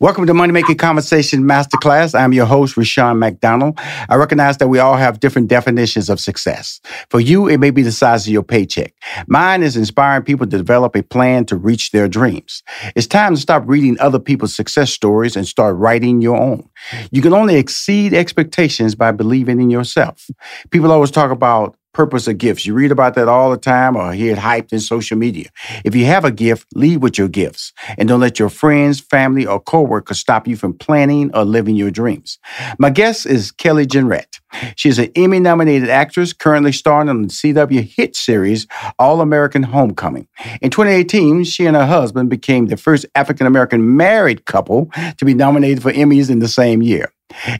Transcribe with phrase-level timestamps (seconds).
[0.00, 2.18] Welcome to Money Making Conversation Masterclass.
[2.18, 3.78] I'm your host, Rushion McDonald.
[4.08, 6.80] I recognize that we all have different definitions of success.
[7.10, 8.94] For you, it may be the size of your paycheck.
[9.26, 12.62] Mine is inspiring people to develop a plan to reach their dreams.
[12.94, 16.68] It's time to stop reading other people's success stories and start writing your own.
[17.10, 20.28] You can only exceed expectations by believing in yourself.
[20.70, 22.66] People always talk about purpose of gifts.
[22.66, 25.48] You read about that all the time or hear it hyped in social media.
[25.84, 29.46] If you have a gift, lead with your gifts and don't let your friends, family,
[29.46, 32.38] or coworkers stop you from planning or living your dreams.
[32.78, 34.40] My guest is Kelly Jenrette.
[34.76, 38.66] She is an Emmy nominated actress currently starring on the CW hit series
[38.98, 40.28] All American Homecoming.
[40.60, 45.34] In 2018, she and her husband became the first African American married couple to be
[45.34, 47.12] nominated for Emmys in the same year.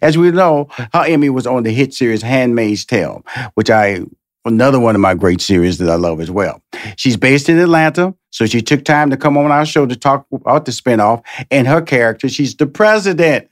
[0.02, 4.04] As we know, her Emmy was on the hit series Handmaid's Tale, which I
[4.44, 6.62] another one of my great series that I love as well.
[6.96, 10.26] She's based in Atlanta, so she took time to come on our show to talk
[10.32, 12.28] about the spinoff and her character.
[12.28, 13.48] She's the president.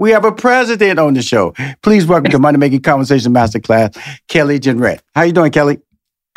[0.00, 1.54] We have a president on the show.
[1.82, 3.96] Please welcome to Money Making Conversation Masterclass,
[4.28, 5.00] Kelly Jenrette.
[5.14, 5.78] How you doing, Kelly?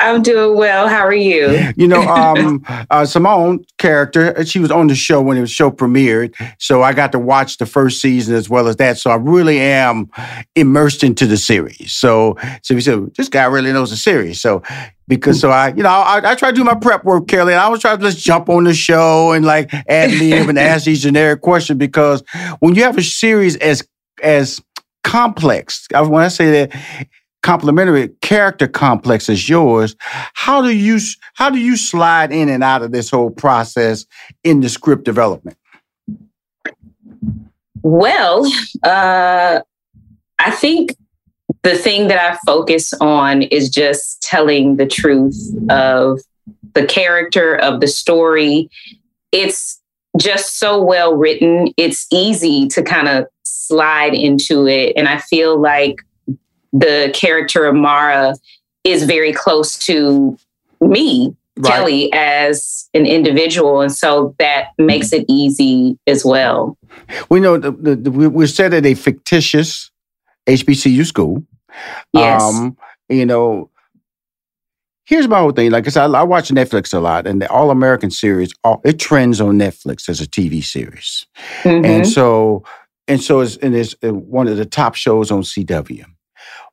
[0.00, 0.86] I'm doing well.
[0.86, 1.72] How are you?
[1.76, 6.34] You know, um, uh, Simone character, she was on the show when the show premiered.
[6.58, 8.98] So I got to watch the first season as well as that.
[8.98, 10.08] So I really am
[10.54, 11.92] immersed into the series.
[11.92, 14.40] So, so we said, this guy really knows the series.
[14.40, 14.62] So,
[15.08, 17.60] because so I, you know, I, I try to do my prep work, Kelly, and
[17.60, 20.84] I was trying to just jump on the show and like add lib and ask
[20.84, 22.22] these generic questions because
[22.60, 23.86] when you have a series as,
[24.22, 24.60] as
[25.02, 27.08] complex, when I say that,
[27.48, 29.96] complementary character complex as yours
[30.34, 30.98] how do you
[31.32, 34.04] how do you slide in and out of this whole process
[34.44, 35.56] in the script development?
[37.82, 38.44] Well
[38.82, 39.60] uh
[40.38, 40.94] i think
[41.62, 46.20] the thing that i focus on is just telling the truth of
[46.74, 48.68] the character of the story.
[49.32, 49.80] It's
[50.18, 51.72] just so well written.
[51.78, 54.92] It's easy to kind of slide into it.
[54.98, 56.04] And i feel like
[56.72, 58.34] the character of Amara
[58.84, 60.38] is very close to
[60.80, 61.72] me, right.
[61.72, 63.80] Kelly, as an individual.
[63.80, 66.76] And so that makes it easy as well.
[67.28, 69.90] We know the, the, the, we're set at a fictitious
[70.46, 71.44] HBCU school.
[72.12, 72.42] Yes.
[72.42, 72.76] Um,
[73.08, 73.70] you know,
[75.08, 75.70] here's my whole thing.
[75.70, 78.98] Like, cause I, I watch Netflix a lot, and the All American series, all, it
[78.98, 81.26] trends on Netflix as a TV series,
[81.62, 81.84] mm-hmm.
[81.84, 82.64] and so
[83.08, 86.04] and so it's and it's uh, one of the top shows on CW.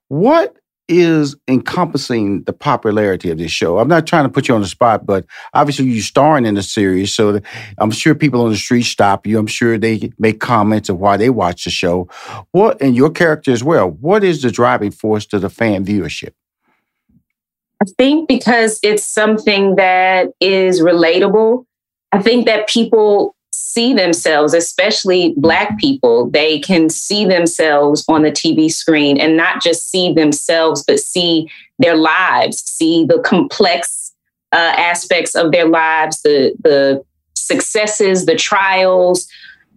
[0.07, 0.57] What
[0.87, 3.79] is encompassing the popularity of this show?
[3.79, 6.61] I'm not trying to put you on the spot, but obviously you're starring in the
[6.61, 7.41] series, so
[7.79, 9.39] I'm sure people on the street stop you.
[9.39, 12.07] I'm sure they make comments of why they watch the show.
[12.51, 13.89] What and your character as well.
[13.89, 16.33] What is the driving force to the fan viewership?
[17.81, 21.65] I think because it's something that is relatable.
[22.11, 28.31] I think that people see themselves, especially Black people, they can see themselves on the
[28.31, 31.49] TV screen and not just see themselves, but see
[31.79, 34.13] their lives, see the complex
[34.51, 37.03] uh, aspects of their lives, the, the
[37.33, 39.27] successes, the trials,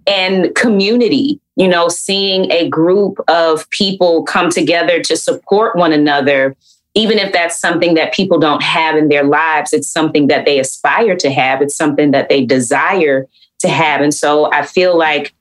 [0.07, 1.41] and community.
[1.57, 6.57] You know, seeing a group of people come together to support one another
[6.95, 10.59] even if that's something that people don't have in their lives, it's something that they
[10.59, 11.63] aspire to have.
[11.63, 13.29] It's something that they desire
[13.61, 14.01] to have.
[14.01, 15.35] And so I feel like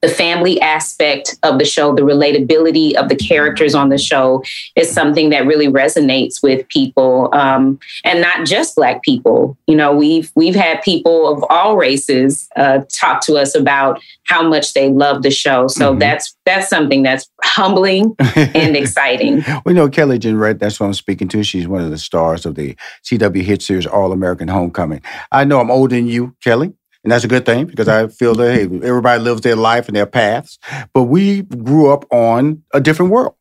[0.00, 4.42] the family aspect of the show, the relatability of the characters on the show
[4.76, 9.56] is something that really resonates with people, um, and not just Black people.
[9.66, 14.46] You know, we've we've had people of all races uh, talk to us about how
[14.46, 15.66] much they love the show.
[15.66, 15.98] So mm-hmm.
[15.98, 19.44] that's that's something that's humbling and exciting.
[19.64, 20.60] we know Kelly Jenrette.
[20.60, 21.42] That's what I'm speaking to.
[21.42, 25.02] She's one of the stars of the CW hit series All American Homecoming.
[25.32, 26.74] I know I'm older than you, Kelly.
[27.08, 29.96] And that's a good thing because I feel that hey, everybody lives their life and
[29.96, 30.58] their paths.
[30.92, 33.34] But we grew up on a different world.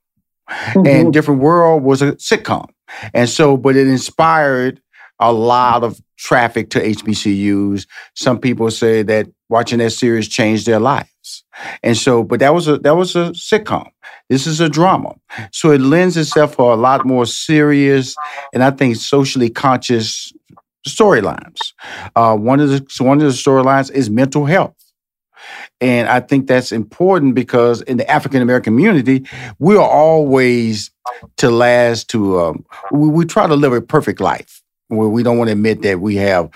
[0.50, 0.88] Mm-hmm.
[0.88, 2.70] And Different World was a sitcom.
[3.14, 4.82] And so, but it inspired
[5.20, 7.86] a lot of traffic to HBCUs.
[8.16, 11.44] Some people say that watching that series changed their lives.
[11.84, 13.90] And so, but that was a that was a sitcom.
[14.30, 15.14] This is a drama.
[15.52, 18.16] So it lends itself for a lot more serious
[18.54, 20.32] and I think socially conscious
[20.88, 21.74] storylines.
[22.16, 24.76] Uh, one of the one of the storylines is mental health.
[25.80, 29.26] And I think that's important because in the African American community,
[29.60, 30.92] we are always
[31.38, 35.38] to last to um, we, we, try to live a perfect life where we don't
[35.38, 36.50] want to admit that we have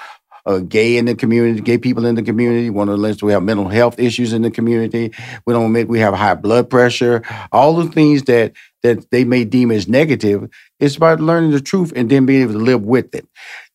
[0.45, 2.69] uh, gay in the community, gay people in the community.
[2.69, 5.13] One of the lists we have mental health issues in the community.
[5.45, 7.21] We don't admit we have high blood pressure.
[7.51, 8.53] All the things that
[8.83, 10.49] that they may deem as negative.
[10.79, 13.27] It's about learning the truth and then being able to live with it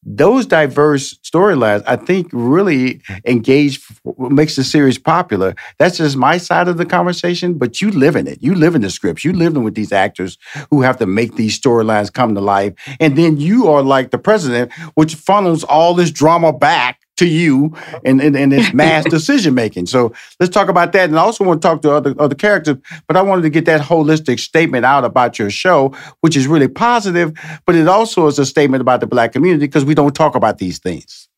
[0.06, 3.81] those diverse storylines, I think, really engage
[4.19, 5.55] makes the series popular.
[5.79, 8.41] That's just my side of the conversation, but you live in it.
[8.41, 9.25] You live in the scripts.
[9.25, 10.38] You live in with these actors
[10.70, 12.75] who have to make these storylines come to life.
[13.00, 17.75] And then you are like the president, which funnels all this drama back to you
[18.05, 19.87] and, and, and it's mass decision making.
[19.87, 21.09] So let's talk about that.
[21.09, 22.77] And I also want to talk to other other characters,
[23.07, 26.69] but I wanted to get that holistic statement out about your show, which is really
[26.69, 27.33] positive,
[27.65, 30.59] but it also is a statement about the black community because we don't talk about
[30.59, 31.29] these things.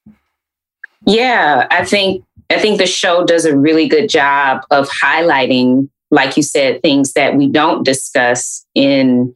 [1.07, 6.37] Yeah, I think I think the show does a really good job of highlighting, like
[6.37, 9.35] you said, things that we don't discuss in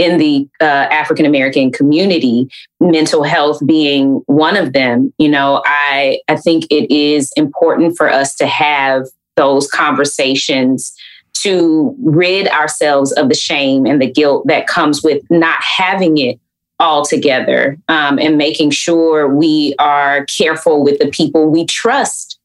[0.00, 2.48] in the uh, African American community,
[2.80, 5.12] mental health being one of them.
[5.18, 9.06] You know, I I think it is important for us to have
[9.36, 10.94] those conversations
[11.42, 16.40] to rid ourselves of the shame and the guilt that comes with not having it
[16.78, 22.38] all together um, and making sure we are careful with the people we trust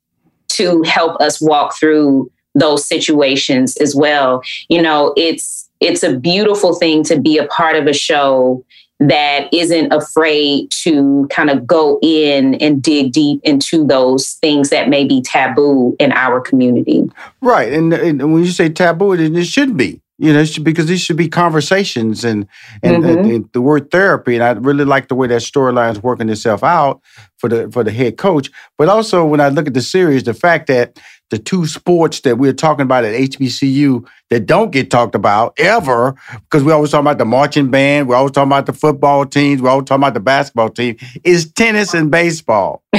[0.50, 4.42] to help us walk through those situations as well.
[4.70, 8.64] You know, it's it's a beautiful thing to be a part of a show
[9.00, 14.88] that isn't afraid to kind of go in and dig deep into those things that
[14.88, 17.04] may be taboo in our community.
[17.42, 17.74] Right.
[17.74, 20.02] And, and when you say taboo, it, it should be.
[20.18, 22.48] You know, because these should be conversations and
[22.82, 23.20] and, mm-hmm.
[23.20, 24.36] and, and, the word therapy.
[24.36, 27.02] And I really like the way that storyline is working itself out
[27.38, 28.50] for the for the head coach.
[28.78, 30.98] But also when I look at the series, the fact that
[31.32, 36.16] the two sports that we're talking about at HBCU that don't get talked about ever,
[36.32, 39.62] because we always talk about the marching band, we're always talking about the football teams,
[39.62, 42.84] we're always talking about the basketball team, is tennis and baseball.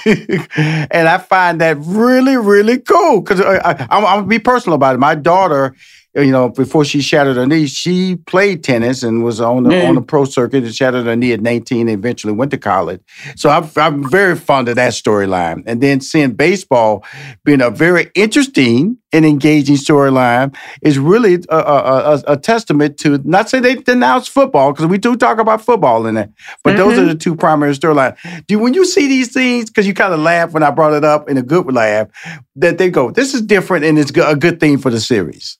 [0.06, 4.94] and I find that really, really cool because uh, I, am gonna be personal about
[4.94, 4.98] it.
[4.98, 5.74] My daughter
[6.14, 9.88] you know, before she shattered her knee, she played tennis and was on the, mm.
[9.88, 13.00] on the pro circuit and shattered her knee at 19 and eventually went to college.
[13.36, 15.62] So I'm, I'm very fond of that storyline.
[15.66, 17.04] And then seeing baseball
[17.44, 23.18] being a very interesting and engaging storyline is really a, a, a, a, testament to,
[23.24, 26.30] not say they denounce football, because we do talk about football in there,
[26.62, 26.78] but mm-hmm.
[26.78, 27.08] those are mm-hmm.
[27.08, 28.16] the two primary storylines.
[28.46, 31.04] Do When you see these things, because you kind of laugh when I brought it
[31.04, 32.08] up in a good laugh,
[32.56, 35.58] that they go, this is different and it's a good thing for the series.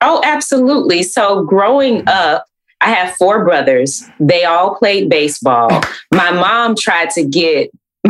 [0.00, 1.02] Oh, absolutely.
[1.02, 2.46] So growing up,
[2.80, 4.04] I have four brothers.
[4.20, 5.82] They all played baseball.
[6.12, 7.70] My mom tried to get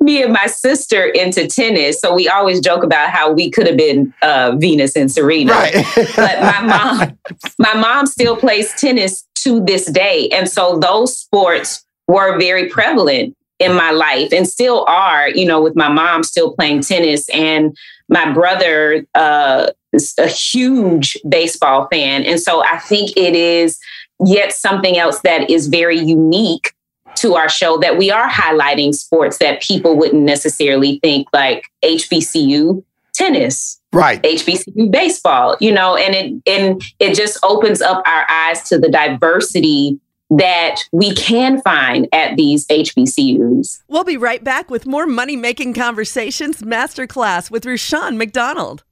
[0.00, 2.00] me and my sister into tennis.
[2.00, 5.52] So we always joke about how we could have been uh, Venus and Serena.
[5.52, 5.86] Right.
[6.16, 7.18] but my mom,
[7.58, 10.28] my mom still plays tennis to this day.
[10.30, 15.62] And so those sports were very prevalent in my life and still are, you know,
[15.62, 17.76] with my mom still playing tennis and
[18.08, 22.24] my brother uh, is a huge baseball fan.
[22.24, 23.78] And so I think it is
[24.24, 26.72] yet something else that is very unique
[27.16, 32.82] to our show that we are highlighting sports that people wouldn't necessarily think like HBCU
[33.12, 38.62] tennis right hbcu baseball you know and it and it just opens up our eyes
[38.62, 39.98] to the diversity
[40.30, 43.82] that we can find at these HBCUs.
[43.88, 48.84] We'll be right back with more money making conversations masterclass with Rushion McDonald.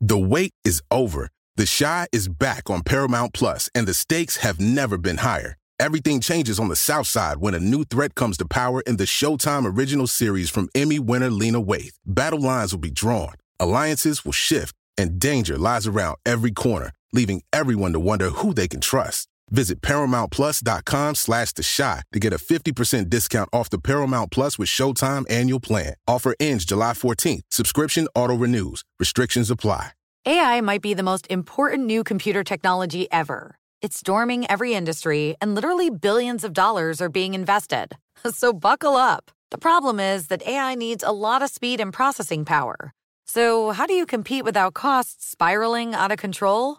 [0.00, 1.30] The wait is over.
[1.56, 5.56] The Chi is back on Paramount Plus, and the stakes have never been higher.
[5.80, 9.04] Everything changes on the South Side when a new threat comes to power in the
[9.04, 11.94] Showtime original series from Emmy winner Lena Waithe.
[12.06, 17.42] Battle lines will be drawn Alliances will shift and danger lies around every corner, leaving
[17.52, 19.28] everyone to wonder who they can trust.
[19.50, 24.68] Visit ParamountPlus.com slash The Shot to get a 50% discount off the Paramount Plus with
[24.68, 25.94] Showtime annual plan.
[26.06, 27.42] Offer ends July 14th.
[27.50, 28.82] Subscription auto-renews.
[28.98, 29.92] Restrictions apply.
[30.26, 33.56] AI might be the most important new computer technology ever.
[33.80, 37.96] It's storming every industry, and literally billions of dollars are being invested.
[38.32, 39.30] So buckle up.
[39.52, 42.92] The problem is that AI needs a lot of speed and processing power.
[43.26, 46.78] So how do you compete without costs spiraling out of control?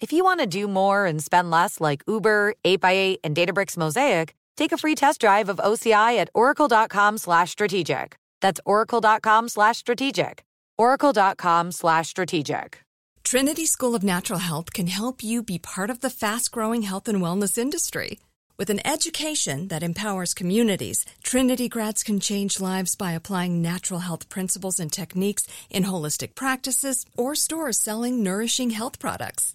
[0.00, 4.34] If you want to do more and spend less like Uber, 8x8, and Databricks Mosaic,
[4.56, 8.16] take a free test drive of OCI at oracle.com slash strategic.
[8.40, 10.42] That's oracle.com slash strategic.
[10.78, 12.80] oracle.com slash strategic.
[13.24, 17.20] Trinity School of Natural Health can help you be part of the fast-growing health and
[17.20, 18.18] wellness industry.
[18.58, 24.30] With an education that empowers communities, Trinity grads can change lives by applying natural health
[24.30, 29.54] principles and techniques in holistic practices or stores selling nourishing health products.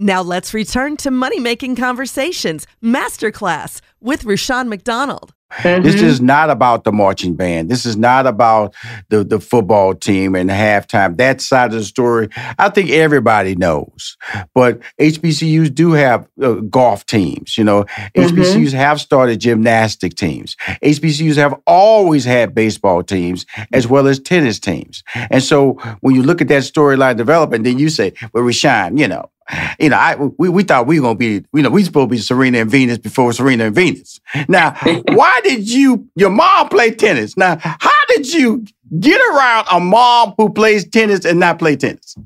[0.00, 5.34] Now let's return to money making conversations masterclass with Rushion McDonald.
[5.50, 5.82] Mm-hmm.
[5.82, 7.70] This is not about the marching band.
[7.70, 8.74] This is not about
[9.08, 11.16] the, the football team and halftime.
[11.16, 12.28] That side of the story,
[12.58, 14.16] I think everybody knows.
[14.54, 17.56] But HBCUs do have uh, golf teams.
[17.56, 18.36] You know, mm-hmm.
[18.36, 20.54] HBCUs have started gymnastic teams.
[20.82, 25.02] HBCUs have always had baseball teams as well as tennis teams.
[25.30, 29.08] And so when you look at that storyline developing, then you say, well, Rushion, you
[29.08, 29.30] know,
[29.78, 32.16] you know, I we, we thought we were gonna be, you know, we supposed to
[32.16, 34.20] be Serena and Venus before Serena and Venus.
[34.48, 34.76] Now,
[35.08, 37.36] why did you your mom play tennis?
[37.36, 38.64] Now, how did you
[38.98, 42.16] get around a mom who plays tennis and not play tennis?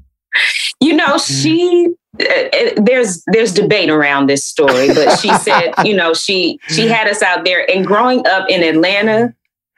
[0.81, 1.89] You know, she
[2.21, 6.89] uh, uh there's there's debate around this story, but she said, you know, she she
[6.89, 9.35] had us out there and growing up in Atlanta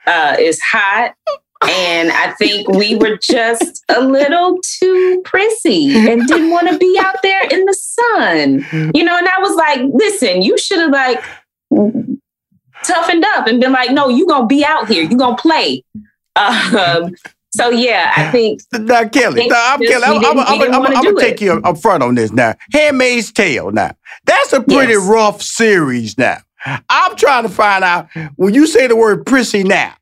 [0.06, 1.14] uh, is hot
[1.68, 6.98] and I think we were just a little too prissy and didn't want to be
[7.00, 8.92] out there in the sun.
[8.94, 11.22] You know, and I was like, listen, you should have like
[12.84, 15.82] toughened up and been like, no, you're gonna be out here, you're gonna play.
[16.36, 17.14] Um,
[17.54, 18.62] so yeah, I think.
[18.72, 20.02] Now, Kelly, now, I'm Kelly.
[20.04, 22.54] I'm, I'm, I'm, I'm, I'm gonna take you up front on this now.
[22.72, 23.70] Handmaid's Tale.
[23.70, 23.92] Now,
[24.24, 25.06] that's a pretty yes.
[25.06, 26.18] rough series.
[26.18, 26.38] Now,
[26.88, 29.94] I'm trying to find out when you say the word prissy now.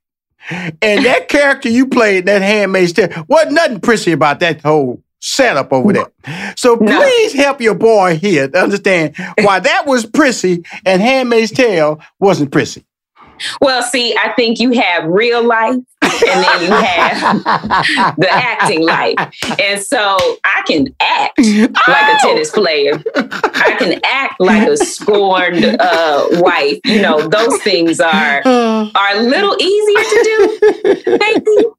[0.51, 5.73] And that character you played, that Handmaid's Tale, wasn't nothing prissy about that whole setup
[5.73, 6.11] over there.
[6.57, 7.43] So please no.
[7.43, 12.85] help your boy here to understand why that was prissy and Handmaid's Tale wasn't prissy.
[13.61, 17.45] Well, see, I think you have real life and then you have
[18.17, 19.17] the acting life.
[19.59, 23.03] And so I can act like a tennis player.
[23.15, 26.81] I can act like a scorned uh, wife.
[26.85, 31.19] You know, those things are are a little easier to do.
[31.19, 31.77] Thank you.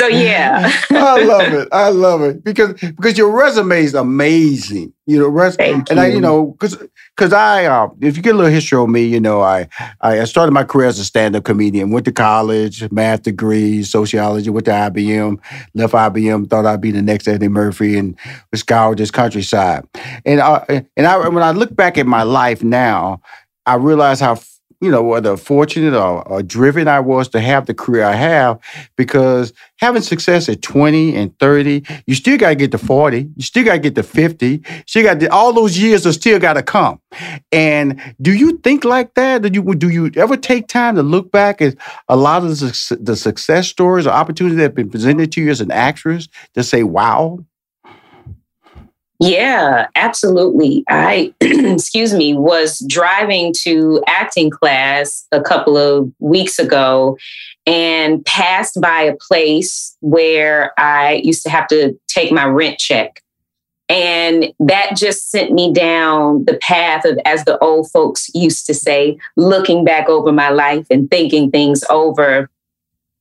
[0.00, 0.70] So yeah.
[0.90, 1.68] I love it.
[1.72, 4.92] I love it because because your resume is amazing.
[5.06, 6.04] You know, res- Thank and you.
[6.04, 6.78] I, you know, because
[7.18, 9.68] because I, uh, if you get a little history on me, you know, I
[10.00, 11.90] I started my career as a stand up comedian.
[11.90, 14.50] Went to college, math degree, sociology.
[14.50, 15.38] Went to IBM.
[15.74, 16.48] Left IBM.
[16.48, 18.16] Thought I'd be the next Eddie Murphy and
[18.54, 19.84] scoured this countryside.
[20.24, 23.20] And I, and I when I look back at my life now,
[23.66, 24.38] I realize how
[24.80, 28.60] you know, whether fortunate or, or, driven I was to have the career I have,
[28.96, 33.42] because having success at 20 and 30, you still got to get to 40, you
[33.42, 36.54] still got to get to 50, you still got all those years are still got
[36.54, 37.00] to come.
[37.50, 39.42] And do you think like that?
[39.42, 41.74] Do you do you ever take time to look back at
[42.08, 45.50] a lot of the, the success stories or opportunities that have been presented to you
[45.50, 47.40] as an actress to say, wow?
[49.20, 50.84] Yeah, absolutely.
[50.88, 57.18] I, excuse me, was driving to acting class a couple of weeks ago
[57.66, 63.22] and passed by a place where I used to have to take my rent check.
[63.88, 68.74] And that just sent me down the path of, as the old folks used to
[68.74, 72.50] say, looking back over my life and thinking things over.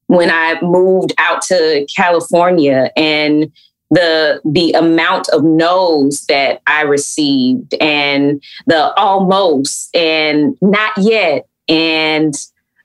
[0.08, 3.52] When I moved out to California and
[3.90, 12.34] the the amount of no's that I received and the almost and not yet and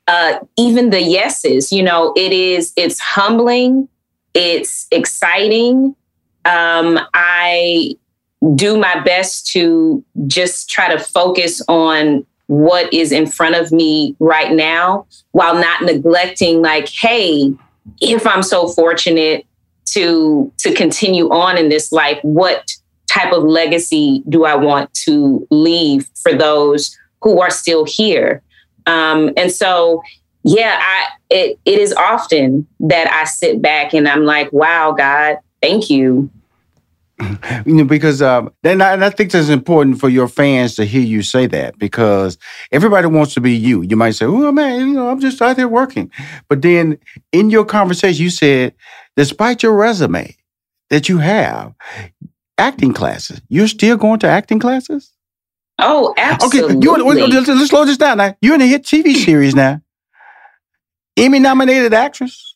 [0.09, 1.73] uh, even the yeses.
[1.73, 3.89] You know, it is it's humbling,
[4.35, 5.95] it's exciting.
[6.45, 7.97] Um, I
[8.57, 14.17] do my best to just try to focus on what is in front of me
[14.19, 17.55] right now while not neglecting like hey
[18.01, 19.47] if i'm so fortunate
[19.87, 22.71] to to continue on in this life what
[23.09, 28.43] type of legacy do i want to leave for those who are still here?
[28.87, 30.03] Um, and so
[30.45, 35.39] yeah i it, it is often that i sit back and i'm like wow god
[35.63, 36.31] thank you.
[37.65, 40.85] You know, because um, and I, and I think that's important for your fans to
[40.85, 42.37] hear you say that because
[42.73, 43.83] everybody wants to be you.
[43.83, 46.11] You might say, "Oh man, you know, I'm just out there working,"
[46.49, 46.99] but then
[47.31, 48.75] in your conversation, you said
[49.17, 50.37] despite your resume
[50.91, 51.75] that you have,
[52.59, 55.13] acting classes, you're still going to acting classes?
[55.79, 56.77] Oh, absolutely.
[56.77, 58.37] Okay, you, let's, slow this down now.
[58.41, 59.81] You're in a hit TV series now.
[61.17, 62.55] Emmy nominated actress.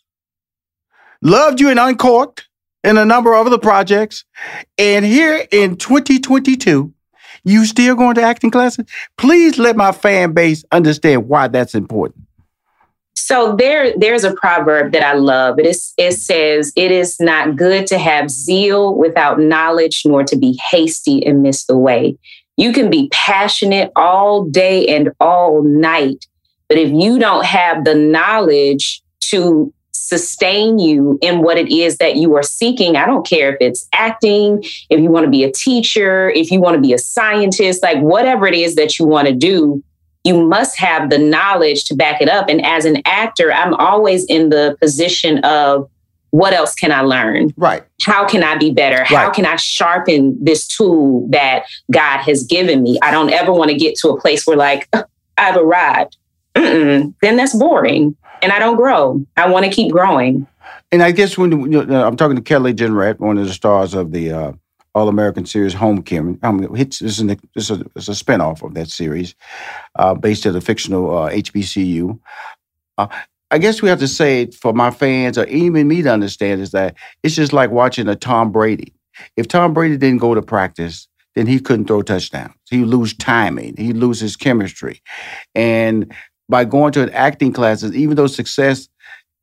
[1.23, 2.49] Loved you in Uncorked
[2.85, 4.25] and a number of other projects.
[4.79, 6.93] And here in 2022,
[7.45, 8.87] you still going to acting classes?
[9.19, 12.26] Please let my fan base understand why that's important.
[13.17, 15.59] So there, there's a proverb that I love.
[15.59, 20.37] It is, it says, "It is not good to have zeal without knowledge, nor to
[20.37, 22.17] be hasty and miss the way."
[22.57, 26.27] You can be passionate all day and all night,
[26.69, 29.73] but if you don't have the knowledge to
[30.07, 32.97] sustain you in what it is that you are seeking.
[32.97, 36.61] I don't care if it's acting, if you want to be a teacher, if you
[36.61, 39.83] want to be a scientist, like whatever it is that you want to do,
[40.27, 42.49] you must have the knowledge to back it up.
[42.49, 45.89] And as an actor, I'm always in the position of
[46.31, 47.55] what else can I learn?
[47.57, 47.85] Right.
[48.03, 48.99] How can I be better?
[48.99, 49.09] Right.
[49.09, 52.99] How can I sharpen this tool that God has given me?
[53.03, 54.89] I don't ever want to get to a place where, like,
[55.39, 56.17] I've arrived.
[56.57, 57.15] Mm-mm.
[57.23, 58.17] Then that's boring.
[58.43, 59.25] And I don't grow.
[59.37, 60.47] I want to keep growing.
[60.91, 63.95] And I guess when you know, I'm talking to Kelly Jenrette, one of the stars
[63.95, 64.53] of the uh,
[64.97, 66.39] all American series Homecoming.
[66.43, 69.35] Um, it's, it's, an, it's, a, it's a spinoff of that series
[69.97, 72.19] uh, based at a fictional uh, HBCU.
[72.97, 73.07] Uh,
[73.51, 76.71] I guess we have to say for my fans or even me to understand is
[76.71, 78.95] that it's just like watching a Tom Brady.
[79.37, 82.55] If Tom Brady didn't go to practice, then he couldn't throw touchdowns.
[82.71, 83.77] He lose timing.
[83.77, 85.03] He loses chemistry.
[85.55, 86.11] And
[86.49, 88.89] by going to an acting classes, even though success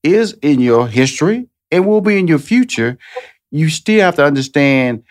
[0.01, 2.97] is in your history and will be in your future,
[3.51, 5.03] you still have to understand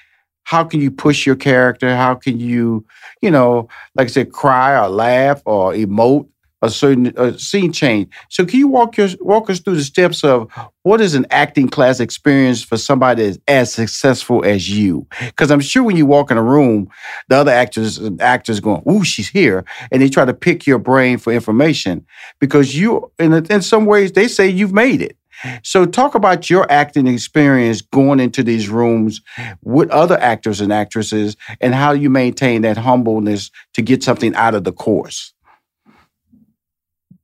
[0.44, 1.94] how can you push your character?
[1.96, 2.84] How can you,
[3.20, 6.28] you know, like I said, cry or laugh or emote
[6.64, 8.12] a certain a scene change?
[8.28, 10.50] So can you walk your walk us through the steps of
[10.82, 15.06] what is an acting class experience for somebody that's as successful as you?
[15.20, 16.88] Because I'm sure when you walk in a room,
[17.28, 20.78] the other actors and actors going, "Ooh, she's here," and they try to pick your
[20.78, 22.04] brain for information
[22.40, 25.16] because you, in in some ways, they say you've made it.
[25.62, 29.20] So, talk about your acting experience going into these rooms
[29.62, 34.54] with other actors and actresses and how you maintain that humbleness to get something out
[34.54, 35.32] of the course.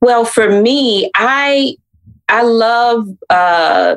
[0.01, 1.75] Well, for me, I
[2.29, 3.95] I love uh,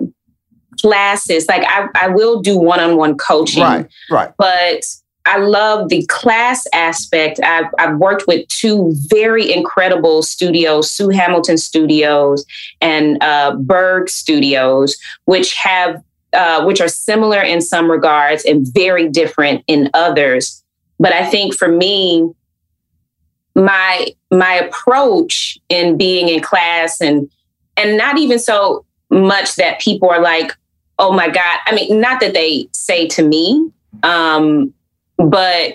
[0.81, 1.47] classes.
[1.49, 3.63] Like I, I will do one-on-one coaching.
[3.63, 4.33] Right, right.
[4.39, 4.85] But
[5.25, 7.41] I love the class aspect.
[7.43, 12.45] I've, I've, worked with two very incredible studios, Sue Hamilton Studios
[12.81, 19.09] and uh, Berg Studios, which have uh, which are similar in some regards and very
[19.09, 20.63] different in others.
[20.99, 22.29] But I think for me,
[23.55, 27.31] my my approach in being in class and
[27.77, 30.57] and not even so much that people are like,
[30.99, 31.59] oh my God.
[31.67, 33.71] I mean, not that they say to me,
[34.03, 34.73] um,
[35.17, 35.75] but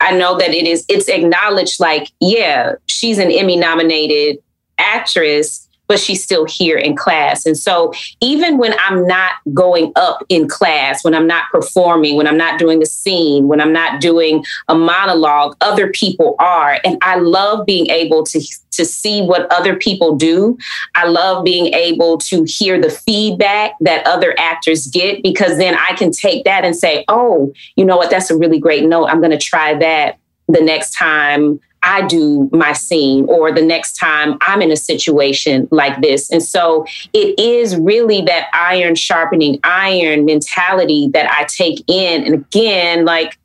[0.00, 4.42] I know that it is it's acknowledged like, yeah, she's an Emmy nominated
[4.78, 7.46] actress but she's still here in class.
[7.46, 12.26] And so even when I'm not going up in class, when I'm not performing, when
[12.26, 16.78] I'm not doing a scene, when I'm not doing a monologue, other people are.
[16.84, 18.40] And I love being able to
[18.72, 20.58] to see what other people do.
[20.94, 25.94] I love being able to hear the feedback that other actors get because then I
[25.94, 28.10] can take that and say, "Oh, you know what?
[28.10, 29.06] That's a really great note.
[29.06, 30.18] I'm going to try that
[30.48, 35.68] the next time I do my scene or the next time I'm in a situation
[35.70, 36.30] like this.
[36.32, 42.24] And so it is really that iron sharpening iron mentality that I take in.
[42.24, 43.38] And again, like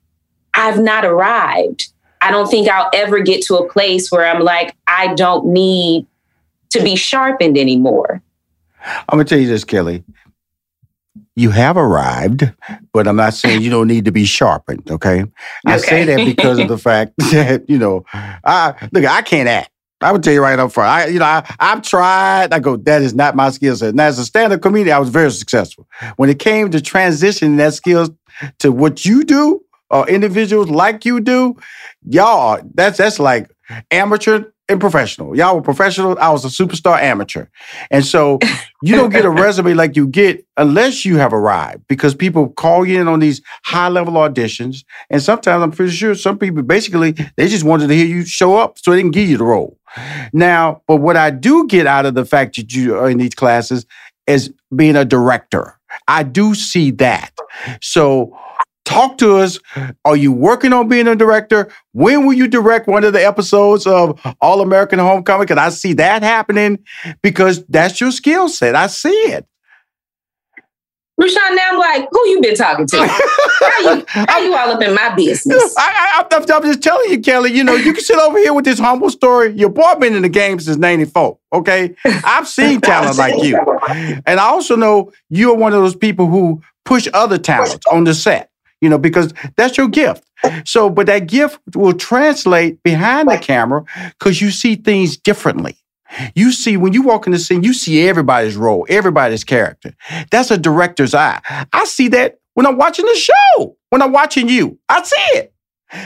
[0.56, 1.94] I've not arrived.
[2.22, 6.08] I don't think I'll ever get to a place where I'm like, I don't need
[6.72, 8.24] to be sharpened anymore.
[8.84, 10.04] I'm to tell you this, Kelly.
[11.36, 12.52] You have arrived,
[12.94, 14.90] but I'm not saying you don't need to be sharpened.
[14.90, 15.26] Okay,
[15.66, 19.70] I say that because of the fact that you know, I look, I can't act.
[20.02, 20.90] I would tell you right up front.
[20.90, 22.54] I, you know, I, I've tried.
[22.54, 23.90] I go, that is not my skill set.
[23.90, 25.88] And as a stand-up comedian, I was very successful.
[26.16, 28.10] When it came to transitioning that skills
[28.60, 31.56] to what you do, or individuals like you do,
[32.08, 33.52] y'all, that's that's like
[33.92, 35.36] amateur and professional.
[35.36, 36.18] Y'all were professional.
[36.20, 37.48] I was a superstar amateur.
[37.90, 38.40] And so
[38.82, 42.86] you don't get a resume like you get unless you have arrived because people call
[42.86, 44.84] you in on these high level auditions.
[45.10, 48.58] And sometimes I'm pretty sure some people basically, they just wanted to hear you show
[48.58, 49.78] up so they can give you the role.
[50.34, 53.36] Now, but what I do get out of the fact that you are in these
[53.36, 53.86] classes
[54.26, 55.78] is being a director.
[56.08, 57.32] I do see that.
[57.82, 58.38] So
[58.92, 59.58] Talk to us.
[60.04, 61.72] Are you working on being a director?
[61.94, 65.48] When will you direct one of the episodes of All American Homecoming?
[65.48, 66.80] Because I see that happening
[67.22, 68.76] because that's your skill set.
[68.76, 69.48] I see it.
[71.18, 72.98] Rushion, now I'm like, who you been talking to?
[73.60, 75.76] how, you, how you all up in my business?
[75.78, 78.80] I, am just telling you, Kelly, you know, you can sit over here with this
[78.80, 79.54] humble story.
[79.54, 81.96] Your boy been in the game since 94, okay?
[82.06, 83.58] I've seen talent like you.
[84.26, 88.14] And I also know you're one of those people who push other talents on the
[88.14, 88.51] set
[88.82, 90.26] you know, because that's your gift.
[90.66, 93.84] So, but that gift will translate behind the camera
[94.20, 95.78] because you see things differently.
[96.36, 99.94] You see, when you walk in the scene, you see everybody's role, everybody's character.
[100.30, 101.40] That's a director's eye.
[101.72, 105.54] I see that when I'm watching the show, when I'm watching you, I see it.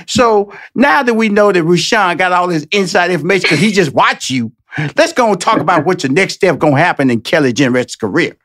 [0.08, 3.94] So now that we know that Rushion got all this inside information because he just
[3.94, 4.52] watched you,
[4.96, 8.36] let's go and talk about what your next step gonna happen in Kelly Jenrette's career.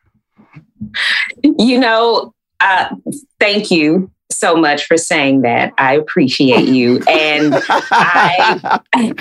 [1.43, 2.95] You know, uh,
[3.39, 5.73] thank you so much for saying that.
[5.79, 7.03] I appreciate you.
[7.09, 8.81] And I,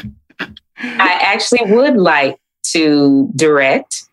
[0.80, 2.40] I actually would like
[2.72, 4.04] to direct,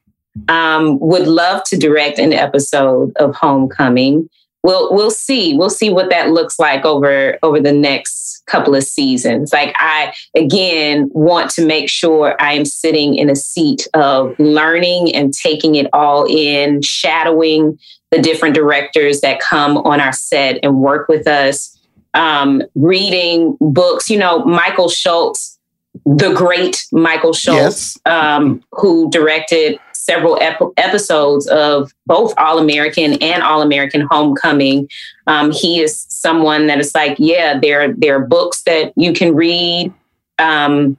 [0.48, 4.28] um, would love to direct an episode of Homecoming.
[4.62, 5.56] We'll we'll see.
[5.56, 9.52] We'll see what that looks like over over the next couple of seasons.
[9.52, 15.14] Like I again want to make sure I am sitting in a seat of learning
[15.14, 17.78] and taking it all in, shadowing
[18.10, 21.76] the different directors that come on our set and work with us,
[22.14, 24.08] um, reading books.
[24.08, 25.58] You know, Michael Schultz,
[26.04, 28.06] the great Michael Schultz, yes.
[28.06, 34.88] um, who directed several ep- episodes of both All American and All American Homecoming.
[35.26, 39.34] Um, he is someone that is like, yeah, there there are books that you can
[39.34, 39.92] read.
[40.38, 40.96] Um,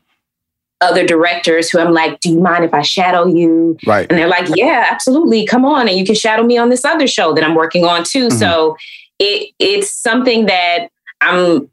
[0.82, 3.78] other directors who I'm like, do you mind if I shadow you?
[3.86, 4.08] Right.
[4.10, 5.46] And they're like, yeah, absolutely.
[5.46, 5.88] Come on.
[5.88, 8.28] And you can shadow me on this other show that I'm working on too.
[8.28, 8.38] Mm-hmm.
[8.38, 8.78] So
[9.20, 10.90] it it's something that
[11.22, 11.70] I'm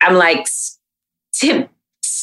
[0.00, 0.46] I'm like
[1.32, 1.70] tip,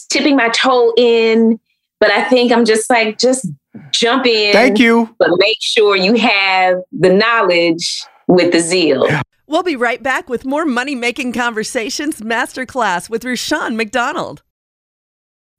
[0.10, 1.60] tipping my toe in,
[1.99, 3.47] but I think I'm just like, just
[3.91, 4.53] jump in.
[4.53, 5.13] Thank you.
[5.17, 9.07] But make sure you have the knowledge with the zeal.
[9.47, 14.43] We'll be right back with more money making conversations masterclass with Rushion McDonald.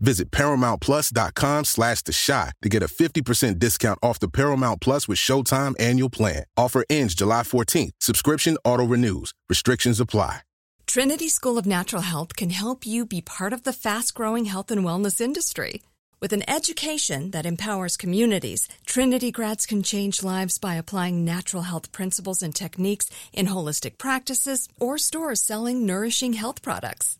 [0.00, 5.18] Visit ParamountPlus.com slash The Chi to get a 50% discount off the Paramount Plus with
[5.18, 6.44] Showtime annual plan.
[6.56, 7.90] Offer ends July 14th.
[8.00, 9.32] Subscription auto-renews.
[9.48, 10.40] Restrictions apply.
[10.86, 14.84] Trinity School of Natural Health can help you be part of the fast-growing health and
[14.84, 15.82] wellness industry.
[16.20, 21.92] With an education that empowers communities, Trinity grads can change lives by applying natural health
[21.92, 27.19] principles and techniques in holistic practices or stores selling nourishing health products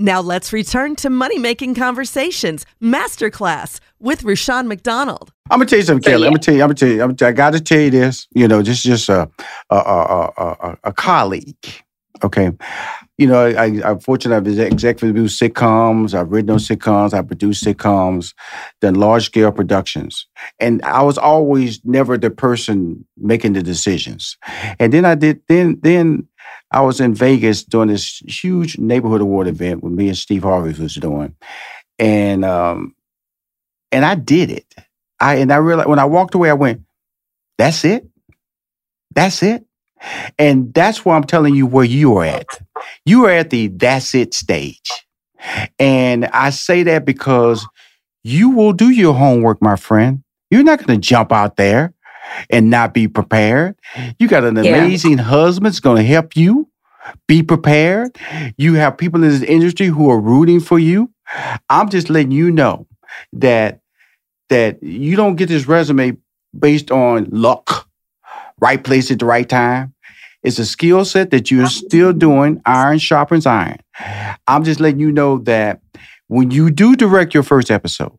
[0.00, 5.30] Now let's return to money making conversations masterclass with Rushion McDonald.
[5.50, 6.26] I'm gonna tell you something, Kelly.
[6.26, 6.62] I'm gonna tell you.
[6.62, 7.02] I'm gonna tell you.
[7.02, 8.26] I'm gonna, I got to tell you this.
[8.34, 9.30] You know, just just a
[9.68, 11.66] a, a, a, a colleague,
[12.22, 12.52] Okay.
[13.18, 17.64] You know, I, I'm fortunate I've executive produced sitcoms, I've written those sitcoms, I've produced
[17.64, 18.34] sitcoms,
[18.80, 20.26] done large scale productions.
[20.58, 24.38] And I was always never the person making the decisions.
[24.78, 26.26] And then I did, then, then
[26.70, 30.80] I was in Vegas doing this huge neighborhood award event with me and Steve Harvey
[30.80, 31.34] was doing.
[31.98, 32.94] And, um,
[33.92, 34.74] and I did it.
[35.18, 36.82] I, and I realized when I walked away, I went,
[37.58, 38.06] that's it.
[39.14, 39.64] That's it.
[40.38, 42.46] And that's why I'm telling you where you are at.
[43.04, 45.04] You are at the that's it stage.
[45.78, 47.66] And I say that because
[48.22, 50.22] you will do your homework, my friend.
[50.50, 51.94] You're not going to jump out there
[52.48, 53.76] and not be prepared.
[54.18, 55.24] You got an amazing yeah.
[55.24, 56.68] husband that's going to help you
[57.26, 58.16] be prepared.
[58.56, 61.10] You have people in this industry who are rooting for you.
[61.68, 62.86] I'm just letting you know
[63.32, 63.80] that
[64.48, 66.16] that you don't get this resume
[66.58, 67.88] based on luck
[68.60, 69.94] right place at the right time.
[70.42, 72.62] It's a skill set that you're still doing.
[72.64, 73.78] Iron sharpens iron.
[74.46, 75.80] I'm just letting you know that
[76.28, 78.16] when you do direct your first episode,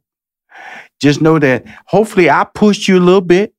[1.01, 3.53] just know that hopefully I pushed you a little bit.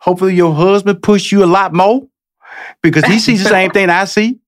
[0.00, 2.06] Hopefully your husband pushed you a lot more
[2.82, 4.38] because he sees the same thing I see.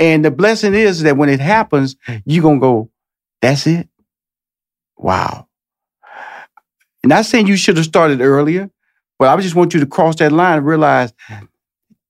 [0.00, 2.90] And the blessing is that when it happens, you're going to go,
[3.40, 3.88] that's it.
[4.96, 5.46] Wow.
[7.02, 8.70] And I'm not saying you should have started earlier,
[9.18, 11.12] but I just want you to cross that line and realize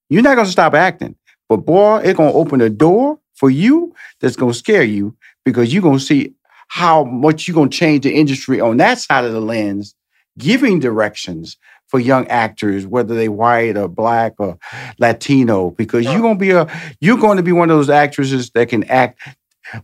[0.09, 1.15] you're not going to stop acting.
[1.49, 5.17] But boy, it's going to open a door for you that's going to scare you
[5.43, 6.33] because you're going to see
[6.67, 9.95] how much you're going to change the industry on that side of the lens,
[10.37, 14.57] giving directions for young actors, whether they white or black or
[14.99, 16.67] Latino, because you're going to be a
[16.99, 19.19] you're going to be one of those actresses that can act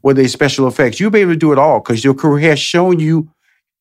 [0.02, 1.00] with a special effects.
[1.00, 3.30] You'll be able to do it all because your career has shown you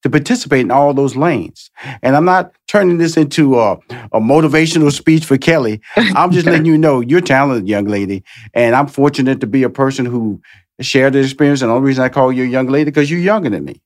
[0.02, 1.70] to participate in all those lanes.
[2.02, 3.72] And I'm not turning this into a,
[4.12, 5.80] a motivational speech for Kelly.
[5.96, 8.24] I'm just letting you know you're talented, young lady.
[8.54, 10.40] And I'm fortunate to be a person who
[10.80, 11.62] shared the experience.
[11.62, 13.80] And the only reason I call you a young lady because you're younger than me.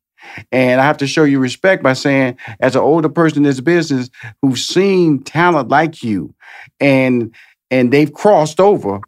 [0.50, 3.60] And I have to show you respect by saying, as an older person in this
[3.60, 4.10] business
[4.42, 6.34] who's seen talent like you
[6.80, 7.34] and
[7.70, 9.00] and they've crossed over,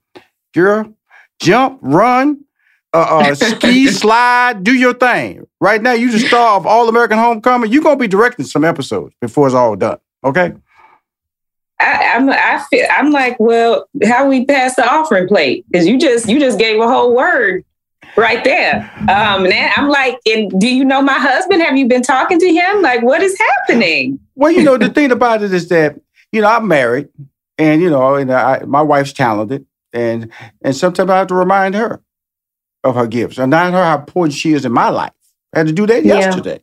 [0.52, 0.92] girl,
[1.40, 2.44] jump, run,
[2.92, 5.46] uh, uh, ski, slide, do your thing.
[5.60, 7.70] Right now, you just star of All American Homecoming.
[7.70, 9.98] You're gonna be directing some episodes before it's all done.
[10.24, 10.52] Okay.
[11.78, 15.66] I, I'm I feel I'm like, well, how we pass the offering plate?
[15.70, 17.64] Because you just you just gave a whole word
[18.16, 18.90] right there.
[19.02, 21.62] Um, and I'm like, and do you know my husband?
[21.62, 22.82] Have you been talking to him?
[22.82, 24.18] Like, what is happening?
[24.34, 26.00] Well, you know, the thing about it is that
[26.32, 27.08] you know I'm married,
[27.58, 31.74] and you know, and I, my wife's talented, and and sometimes I have to remind
[31.74, 32.02] her
[32.84, 35.12] of her gifts, and not her how important she is in my life.
[35.54, 36.18] I had to do that yeah.
[36.18, 36.62] yesterday.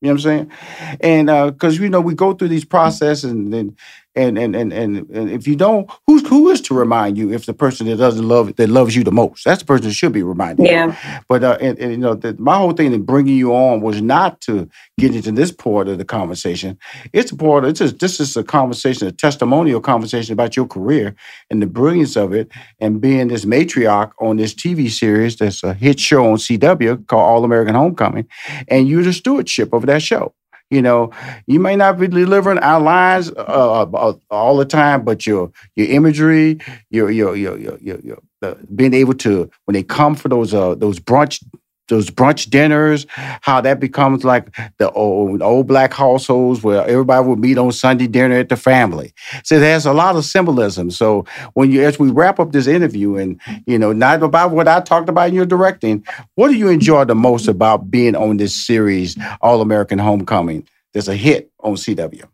[0.00, 0.52] You know what I'm saying?
[1.00, 3.76] And because uh, you know we go through these processes, and then
[4.16, 7.46] and and and and, and if you don't, who's who is to remind you if
[7.46, 9.44] the person that doesn't love that loves you the most?
[9.44, 10.66] That's the person that should be reminded.
[10.66, 10.86] Yeah.
[10.86, 11.20] You.
[11.28, 14.00] But uh, and, and, you know, the, my whole thing in bringing you on was
[14.00, 16.78] not to get into this part of the conversation.
[17.12, 17.64] It's a part.
[17.64, 21.14] Of, it's just this is a conversation, a testimonial conversation about your career
[21.50, 22.50] and the brilliance of it,
[22.80, 27.22] and being this matriarch on this TV series that's a hit show on CW called
[27.22, 28.28] All American Homecoming,
[28.68, 30.34] and you're the stewardship of that show.
[30.70, 31.10] You know,
[31.46, 35.86] you may not be delivering our lines uh, uh, all the time, but your your
[35.88, 36.58] imagery,
[36.90, 40.54] your your your your, your, your uh, being able to when they come for those
[40.54, 41.44] uh, those brunch
[41.88, 47.38] those brunch dinners, how that becomes like the old, old black households where everybody would
[47.38, 49.12] meet on Sunday dinner at the family.
[49.44, 50.90] So there's a lot of symbolism.
[50.90, 54.68] So when you, as we wrap up this interview, and you know, not about what
[54.68, 58.38] I talked about in your directing, what do you enjoy the most about being on
[58.38, 60.66] this series, All American Homecoming?
[60.92, 62.24] There's a hit on CW.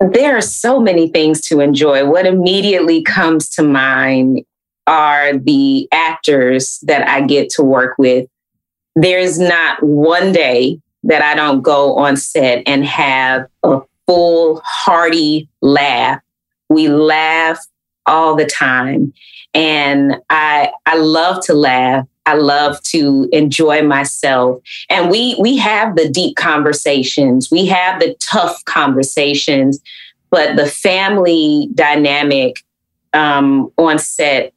[0.00, 2.08] There are so many things to enjoy.
[2.08, 4.44] What immediately comes to mind
[4.86, 8.28] are the actors that I get to work with.
[8.96, 15.48] There's not one day that I don't go on set and have a full, hearty
[15.60, 16.20] laugh.
[16.68, 17.58] We laugh
[18.06, 19.12] all the time.
[19.52, 22.06] And I I love to laugh.
[22.26, 24.62] I love to enjoy myself.
[24.88, 27.50] And we we have the deep conversations.
[27.50, 29.80] We have the tough conversations,
[30.30, 32.64] but the family dynamic
[33.12, 34.52] um, on set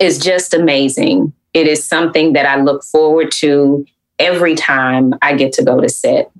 [0.00, 1.32] is just amazing.
[1.54, 3.86] It is something that I look forward to
[4.18, 6.30] every time I get to go to set.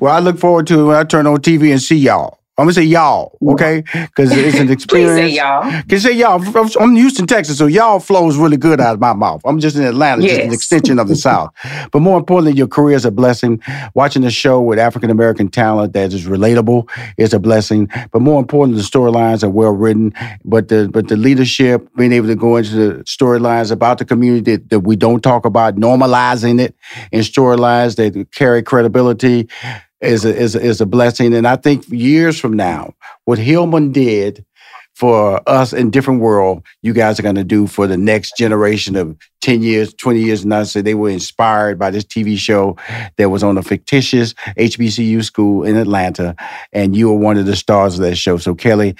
[0.00, 2.40] Well, I look forward to when I turn on TV and see y'all.
[2.58, 3.82] I'm gonna say y'all, okay?
[3.82, 5.20] Because it's an experience.
[5.20, 5.82] Please say y'all.
[5.82, 6.42] Can say y'all?
[6.56, 9.42] I'm I'm Houston, Texas, so y'all flows really good out of my mouth.
[9.44, 11.50] I'm just in Atlanta, just an extension of the South.
[11.92, 13.60] But more importantly, your career is a blessing.
[13.94, 16.88] Watching a show with African American talent that is relatable
[17.18, 17.90] is a blessing.
[18.10, 20.14] But more importantly, the storylines are well written.
[20.44, 24.56] But the but the leadership, being able to go into the storylines about the community
[24.56, 26.74] that, that we don't talk about, normalizing it
[27.12, 29.48] in storylines that carry credibility
[30.00, 31.34] is a, is a, is a blessing.
[31.34, 34.44] And I think years from now, what Hillman did
[34.96, 38.96] for us in different world, you guys are going to do for the next generation
[38.96, 40.42] of 10 years, 20 years.
[40.42, 42.78] And I say they were inspired by this TV show
[43.18, 46.34] that was on a fictitious HBCU school in Atlanta.
[46.72, 48.38] And you were one of the stars of that show.
[48.38, 48.96] So Kelly,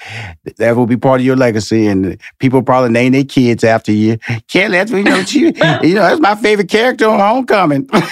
[0.57, 1.87] that will be part of your legacy.
[1.87, 4.19] And people probably name their kids after you.
[4.47, 7.85] Kelly, that's, you know, she, you know, that's my favorite character on Homecoming.
[7.91, 8.03] but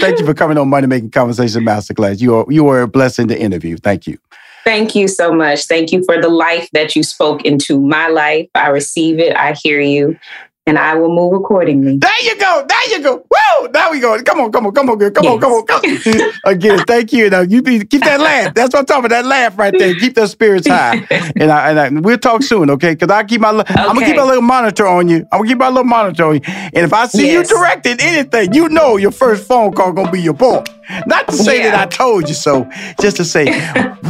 [0.00, 2.20] thank you for coming on Money Making Conversation Masterclass.
[2.20, 3.78] You are, you were a blessing to interview.
[3.78, 4.18] Thank you.
[4.64, 5.66] Thank you so much.
[5.66, 8.48] Thank you for the life that you spoke into my life.
[8.54, 9.36] I receive it.
[9.36, 10.18] I hear you.
[10.66, 11.96] And I will move accordingly.
[11.96, 12.64] There you go.
[12.68, 13.16] There you go.
[13.16, 13.68] Woo!
[13.72, 14.22] There we go.
[14.22, 15.10] Come on, come on, come on, girl.
[15.10, 16.32] Come on, come on, come on.
[16.44, 17.28] Again, thank you.
[17.30, 18.54] Now you be, keep that laugh.
[18.54, 19.22] That's what I'm talking about.
[19.22, 19.94] That laugh right there.
[19.94, 21.06] Keep those spirits high.
[21.40, 22.94] And I, and I, we'll talk soon, okay?
[22.94, 24.18] Because I keep my, li- I'm gonna keep Okay.
[24.18, 25.26] a little monitor on you.
[25.32, 26.40] I'm gonna keep my little monitor on you.
[26.44, 27.50] And if I see Yes.
[27.50, 30.62] you directing anything, you know your first phone call gonna be your boy.
[31.06, 32.68] Not to say that I told you so,
[33.00, 33.58] just to say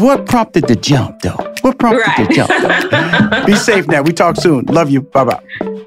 [0.01, 1.37] what prompted the jump, though.
[1.63, 2.51] What prompted the jump?
[3.31, 3.47] Though?
[3.47, 4.03] be safe now.
[4.03, 4.65] We talk soon.
[4.67, 5.03] Love you.
[5.03, 5.87] Bye bye.